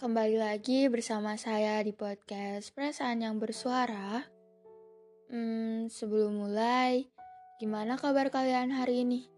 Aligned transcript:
kembali 0.00 0.40
lagi 0.40 0.88
bersama 0.88 1.36
saya 1.36 1.76
di 1.84 1.92
podcast 1.92 2.72
Perasaan 2.72 3.20
yang 3.20 3.36
Bersuara. 3.36 4.24
Hmm, 5.28 5.92
sebelum 5.92 6.40
mulai, 6.40 7.04
gimana 7.60 8.00
kabar 8.00 8.32
kalian 8.32 8.72
hari 8.72 9.04
ini? 9.04 9.28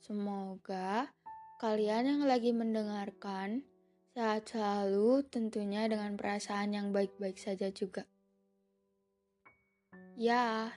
Semoga 0.00 1.12
kalian 1.60 2.08
yang 2.08 2.22
lagi 2.24 2.56
mendengarkan 2.56 3.68
sehat 4.16 4.48
selalu 4.48 5.28
tentunya 5.28 5.84
dengan 5.84 6.16
perasaan 6.16 6.72
yang 6.72 6.88
baik-baik 6.88 7.36
saja 7.36 7.68
juga. 7.68 8.08
Ya, 10.16 10.72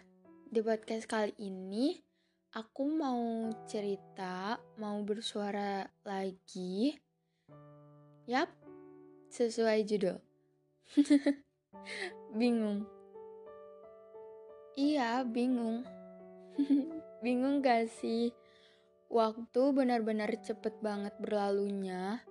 di 0.52 0.60
podcast 0.60 1.08
kali 1.08 1.32
ini 1.40 2.04
aku 2.52 2.84
mau 2.92 3.48
cerita, 3.64 4.60
mau 4.76 5.00
bersuara 5.08 5.88
lagi. 6.04 7.00
Yap, 8.28 8.65
sesuai 9.36 9.84
judul. 9.84 10.16
bingung. 12.40 12.88
Iya, 14.80 15.28
bingung. 15.28 15.84
bingung 17.24 17.60
gak 17.60 17.92
sih? 17.92 18.32
Waktu 19.12 19.62
benar-benar 19.76 20.32
cepet 20.40 20.80
banget 20.80 21.12
berlalunya. 21.20 22.24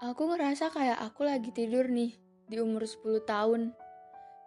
Aku 0.00 0.30
ngerasa 0.30 0.70
kayak 0.70 1.02
aku 1.02 1.26
lagi 1.26 1.50
tidur 1.50 1.90
nih 1.90 2.14
di 2.46 2.56
umur 2.62 2.86
10 2.86 3.26
tahun. 3.26 3.74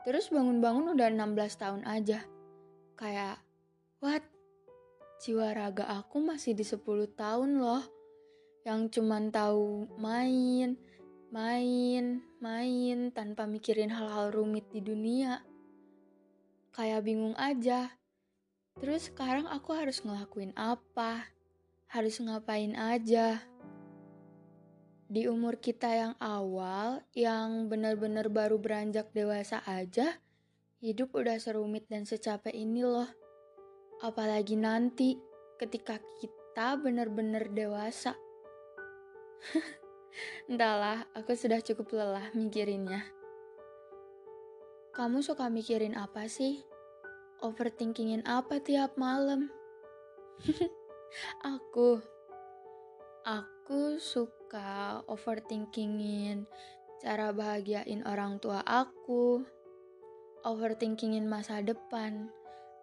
Terus 0.07 0.31
bangun-bangun 0.31 0.95
udah 0.95 1.07
16 1.11 1.61
tahun 1.61 1.83
aja. 1.83 2.23
Kayak, 2.95 3.43
what? 3.99 4.23
Jiwa 5.23 5.55
raga 5.55 5.88
aku 5.88 6.19
masih 6.19 6.55
di 6.55 6.63
10 6.67 6.83
tahun 7.15 7.59
loh. 7.59 7.83
Yang 8.63 8.99
cuman 8.99 9.31
tahu 9.31 9.88
main, 9.99 10.75
main, 11.33 12.21
main 12.37 13.09
tanpa 13.09 13.49
mikirin 13.49 13.89
hal-hal 13.89 14.30
rumit 14.30 14.69
di 14.69 14.85
dunia. 14.85 15.41
Kayak 16.69 17.09
bingung 17.09 17.33
aja. 17.41 17.89
Terus 18.77 19.09
sekarang 19.09 19.49
aku 19.49 19.73
harus 19.73 20.05
ngelakuin 20.05 20.53
apa? 20.53 21.25
Harus 21.89 22.21
ngapain 22.21 22.77
aja? 22.77 23.41
Di 25.09 25.25
umur 25.25 25.58
kita 25.58 25.89
yang 25.89 26.13
awal, 26.21 27.02
yang 27.17 27.65
benar-benar 27.65 28.30
baru 28.30 28.61
beranjak 28.61 29.09
dewasa 29.09 29.65
aja, 29.65 30.21
hidup 30.86 31.17
udah 31.17 31.41
serumit 31.41 31.89
dan 31.89 32.05
secapek 32.05 32.53
ini 32.53 32.86
loh. 32.86 33.09
Apalagi 34.05 34.53
nanti 34.53 35.17
ketika 35.58 35.97
kita 36.21 36.77
benar-benar 36.77 37.49
dewasa. 37.49 38.13
Entahlah, 40.45 41.09
aku 41.17 41.33
sudah 41.33 41.59
cukup 41.64 41.94
lelah 41.95 42.30
mikirinnya. 42.38 43.02
Kamu 44.94 45.25
suka 45.25 45.50
mikirin 45.50 45.97
apa 45.97 46.30
sih? 46.30 46.61
Overthinkingin 47.42 48.22
apa 48.30 48.61
tiap 48.61 48.94
malam? 48.94 49.50
aku, 51.53 51.97
aku 53.25 53.97
suka 53.97 55.02
overthinkingin 55.09 56.45
cara 57.03 57.36
bahagiain 57.36 58.05
orang 58.08 58.39
tua 58.39 58.64
aku, 58.64 59.44
overthinkingin 60.48 61.27
masa 61.27 61.59
depan. 61.59 62.31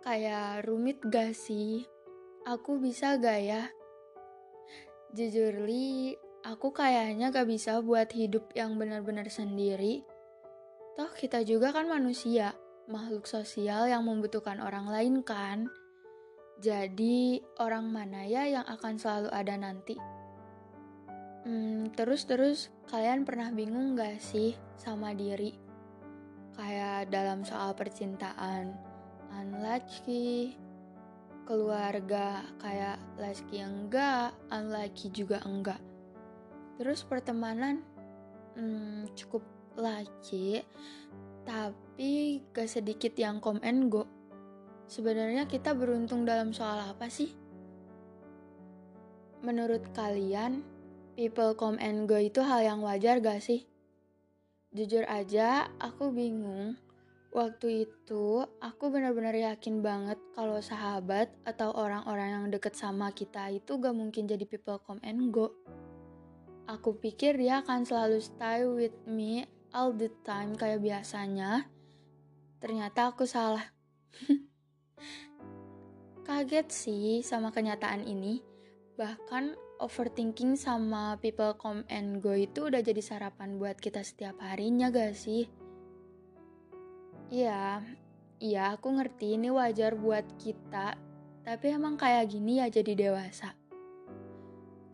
Kayak 0.04 0.68
rumit 0.68 1.00
gak 1.08 1.32
sih? 1.32 1.88
Aku 2.44 2.76
bisa 2.80 3.16
gak 3.16 3.40
ya? 3.40 3.62
Jujur 5.16 5.64
li, 5.64 6.16
Aku 6.40 6.72
kayaknya 6.72 7.28
gak 7.28 7.52
bisa 7.52 7.84
buat 7.84 8.08
hidup 8.16 8.56
yang 8.56 8.80
benar-benar 8.80 9.28
sendiri. 9.28 10.00
Toh 10.96 11.12
kita 11.12 11.44
juga 11.44 11.68
kan 11.68 11.84
manusia, 11.84 12.56
makhluk 12.88 13.28
sosial 13.28 13.84
yang 13.92 14.08
membutuhkan 14.08 14.56
orang 14.64 14.88
lain 14.88 15.20
kan. 15.20 15.68
Jadi 16.64 17.44
orang 17.60 17.92
mana 17.92 18.24
ya 18.24 18.48
yang 18.48 18.64
akan 18.64 18.96
selalu 18.96 19.28
ada 19.28 19.52
nanti? 19.60 20.00
Hmm, 21.44 21.92
terus-terus 21.92 22.72
kalian 22.88 23.28
pernah 23.28 23.52
bingung 23.52 23.92
gak 23.92 24.16
sih 24.16 24.56
sama 24.80 25.12
diri? 25.12 25.52
Kayak 26.56 27.12
dalam 27.12 27.44
soal 27.44 27.76
percintaan, 27.76 28.72
unlucky, 29.36 30.56
keluarga 31.44 32.48
kayak 32.64 32.96
laki 33.20 33.60
enggak, 33.60 34.32
unlucky 34.48 35.12
juga 35.12 35.44
enggak 35.44 35.89
Terus 36.80 37.04
pertemanan 37.04 37.84
hmm, 38.56 39.12
cukup 39.12 39.44
lagi, 39.76 40.64
tapi 41.44 42.40
gak 42.56 42.72
sedikit 42.72 43.12
yang 43.20 43.36
come 43.36 43.60
and 43.60 43.92
go. 43.92 44.08
Sebenarnya 44.88 45.44
kita 45.44 45.76
beruntung 45.76 46.24
dalam 46.24 46.56
soal 46.56 46.80
apa 46.80 47.12
sih? 47.12 47.36
Menurut 49.44 49.92
kalian, 49.92 50.64
people 51.20 51.52
come 51.52 51.76
and 51.84 52.08
go 52.08 52.16
itu 52.16 52.40
hal 52.40 52.64
yang 52.64 52.80
wajar 52.80 53.20
gak 53.20 53.44
sih? 53.44 53.68
Jujur 54.72 55.04
aja, 55.04 55.68
aku 55.76 56.08
bingung. 56.08 56.80
Waktu 57.36 57.92
itu, 57.92 58.48
aku 58.56 58.88
benar-benar 58.88 59.36
yakin 59.36 59.84
banget 59.84 60.16
kalau 60.32 60.64
sahabat 60.64 61.28
atau 61.44 61.76
orang-orang 61.76 62.40
yang 62.40 62.46
deket 62.48 62.72
sama 62.72 63.12
kita 63.12 63.52
itu 63.52 63.76
gak 63.76 63.92
mungkin 63.92 64.24
jadi 64.24 64.48
people 64.48 64.80
come 64.80 65.04
and 65.04 65.28
go. 65.28 65.52
Aku 66.70 66.94
pikir 66.94 67.34
dia 67.34 67.66
akan 67.66 67.82
selalu 67.82 68.22
stay 68.22 68.62
with 68.62 68.94
me 69.02 69.42
all 69.74 69.90
the 69.90 70.06
time 70.22 70.54
kayak 70.54 70.78
biasanya. 70.78 71.66
Ternyata 72.62 73.10
aku 73.10 73.26
salah. 73.26 73.74
Kaget 76.30 76.70
sih 76.70 77.26
sama 77.26 77.50
kenyataan 77.50 78.06
ini. 78.06 78.38
Bahkan 78.94 79.58
overthinking 79.82 80.54
sama 80.54 81.18
people 81.18 81.58
come 81.58 81.82
and 81.90 82.22
go 82.22 82.38
itu 82.38 82.70
udah 82.70 82.86
jadi 82.86 83.02
sarapan 83.02 83.58
buat 83.58 83.74
kita 83.74 84.06
setiap 84.06 84.38
harinya 84.38 84.94
gak 84.94 85.18
sih? 85.18 85.50
Iya, 87.34 87.82
iya 88.38 88.78
aku 88.78 88.94
ngerti 88.94 89.34
ini 89.34 89.50
wajar 89.50 89.98
buat 89.98 90.38
kita. 90.38 90.94
Tapi 91.42 91.66
emang 91.74 91.98
kayak 91.98 92.30
gini 92.30 92.62
ya 92.62 92.70
jadi 92.70 92.94
dewasa. 92.94 93.59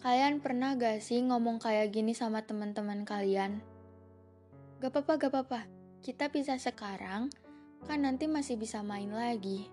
Kalian 0.07 0.39
pernah 0.39 0.79
gak 0.79 1.03
sih 1.03 1.19
ngomong 1.19 1.59
kayak 1.59 1.91
gini 1.91 2.15
sama 2.15 2.39
teman-teman 2.47 3.03
kalian? 3.03 3.59
Gak 4.79 4.95
apa-apa, 4.95 5.19
gak 5.19 5.33
apa-apa. 5.35 5.61
Kita 5.99 6.31
bisa 6.31 6.55
sekarang, 6.63 7.27
kan 7.91 8.07
nanti 8.07 8.31
masih 8.31 8.55
bisa 8.55 8.87
main 8.87 9.11
lagi. 9.11 9.67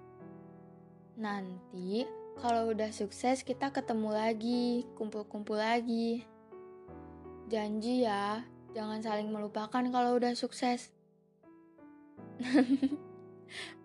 Nanti, 1.21 2.09
kalau 2.41 2.73
udah 2.73 2.89
sukses 2.89 3.45
kita 3.45 3.69
ketemu 3.69 4.09
lagi, 4.09 4.89
kumpul-kumpul 4.97 5.53
lagi. 5.53 6.25
Janji 7.45 8.01
ya, 8.01 8.41
jangan 8.73 9.05
saling 9.05 9.29
melupakan 9.29 9.85
kalau 9.93 10.17
udah 10.17 10.33
sukses. 10.33 10.89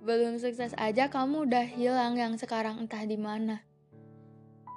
Belum 0.09 0.41
sukses 0.41 0.73
aja 0.81 1.13
kamu 1.13 1.45
udah 1.45 1.69
hilang 1.69 2.17
yang 2.17 2.41
sekarang 2.41 2.81
entah 2.81 3.05
di 3.05 3.21
mana 3.21 3.68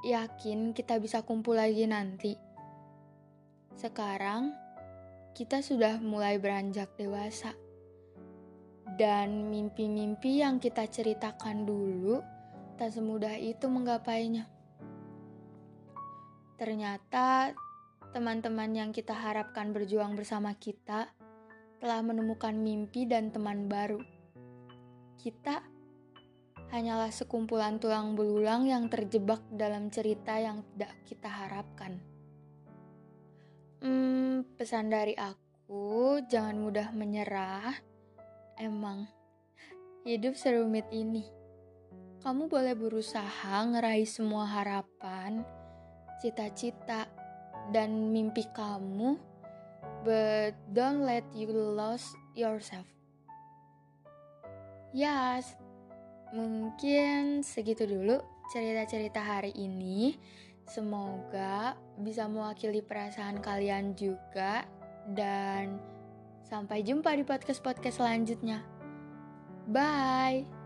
yakin 0.02 0.74
kita 0.74 0.98
bisa 0.98 1.22
kumpul 1.22 1.58
lagi 1.58 1.86
nanti. 1.86 2.34
Sekarang, 3.78 4.54
kita 5.32 5.64
sudah 5.64 6.02
mulai 6.02 6.38
beranjak 6.42 6.94
dewasa. 7.00 7.56
Dan 8.92 9.48
mimpi-mimpi 9.48 10.44
yang 10.44 10.60
kita 10.60 10.84
ceritakan 10.86 11.64
dulu 11.64 12.20
tak 12.76 12.92
semudah 12.92 13.40
itu 13.40 13.66
menggapainya. 13.72 14.46
Ternyata 16.60 17.56
teman-teman 18.12 18.70
yang 18.76 18.90
kita 18.92 19.16
harapkan 19.16 19.72
berjuang 19.72 20.20
bersama 20.20 20.54
kita 20.60 21.08
telah 21.82 22.02
menemukan 22.04 22.54
mimpi 22.54 23.08
dan 23.08 23.34
teman 23.34 23.66
baru. 23.66 23.98
Kita 25.18 25.71
hanyalah 26.72 27.12
sekumpulan 27.12 27.78
tulang 27.84 28.16
belulang 28.16 28.64
yang 28.64 28.88
terjebak 28.88 29.44
dalam 29.52 29.92
cerita 29.92 30.40
yang 30.40 30.64
tidak 30.74 30.96
kita 31.04 31.28
harapkan. 31.28 32.00
Hmm, 33.84 34.48
pesan 34.56 34.88
dari 34.88 35.12
aku, 35.20 36.24
jangan 36.32 36.56
mudah 36.56 36.96
menyerah. 36.96 37.76
Emang, 38.56 39.04
hidup 40.08 40.40
serumit 40.40 40.88
ini. 40.96 41.28
Kamu 42.24 42.48
boleh 42.48 42.78
berusaha 42.78 43.66
ngeraih 43.68 44.08
semua 44.08 44.46
harapan, 44.46 45.44
cita-cita, 46.22 47.10
dan 47.74 48.14
mimpi 48.14 48.46
kamu, 48.54 49.18
but 50.06 50.54
don't 50.72 51.04
let 51.04 51.26
you 51.34 51.50
lose 51.50 52.06
yourself. 52.38 52.86
Yes, 54.94 55.58
Mungkin 56.32 57.44
segitu 57.44 57.84
dulu 57.84 58.20
cerita-cerita 58.52 59.20
hari 59.20 59.52
ini. 59.56 60.16
Semoga 60.68 61.76
bisa 62.00 62.30
mewakili 62.32 62.80
perasaan 62.80 63.44
kalian 63.44 63.98
juga 63.98 64.64
Dan 65.12 65.82
sampai 66.46 66.86
jumpa 66.86 67.12
di 67.18 67.24
podcast-podcast 67.26 68.00
selanjutnya. 68.00 68.64
Bye. 69.68 70.61